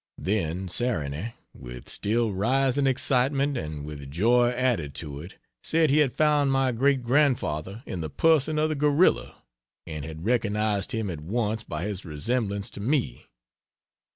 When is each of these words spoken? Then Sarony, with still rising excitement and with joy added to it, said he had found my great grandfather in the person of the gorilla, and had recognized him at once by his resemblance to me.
Then 0.17 0.67
Sarony, 0.67 1.33
with 1.53 1.87
still 1.87 2.31
rising 2.33 2.87
excitement 2.87 3.55
and 3.55 3.85
with 3.85 4.09
joy 4.09 4.49
added 4.49 4.95
to 4.95 5.19
it, 5.21 5.37
said 5.61 5.91
he 5.91 5.99
had 5.99 6.15
found 6.15 6.51
my 6.51 6.71
great 6.71 7.03
grandfather 7.03 7.83
in 7.85 8.01
the 8.01 8.09
person 8.09 8.57
of 8.57 8.69
the 8.69 8.73
gorilla, 8.75 9.43
and 9.85 10.03
had 10.03 10.25
recognized 10.25 10.91
him 10.91 11.11
at 11.11 11.21
once 11.21 11.63
by 11.63 11.83
his 11.83 12.03
resemblance 12.03 12.71
to 12.71 12.79
me. 12.79 13.27